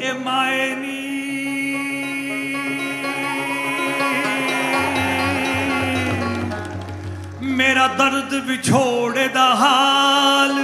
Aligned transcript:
emaeni 0.00 0.96
ਮੇਰਾ 7.58 7.86
ਦਰਦ 7.88 8.34
ਵਿਛੋੜੇ 8.46 9.26
ਦਾ 9.28 9.44
ਹਾਲ 9.54 10.54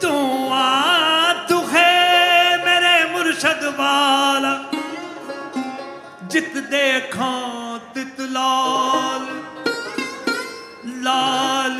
ਤੂੰ 0.00 0.52
ਆ 0.52 1.32
ਤੂੰ 1.48 1.62
ਹੈ 1.70 2.56
ਮੇਰੇ 2.64 3.04
ਮੁਰਸ਼ਦ 3.12 3.64
ਵਾਲਾ 3.78 4.58
ਜਿਤ 6.24 6.56
ਦੇਖਾਂ 6.70 7.78
ਤਿਤ 7.94 8.20
ਲਾਲ 8.20 9.26
ਲਾਲ 11.02 11.78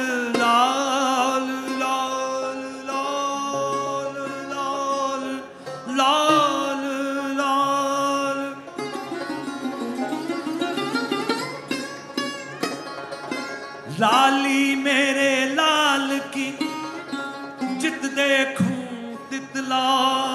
love. 19.68 20.31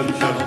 Shabbat 0.00 0.18
Shalom. 0.20 0.39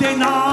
Monte 0.00 0.16
now. 0.16 0.49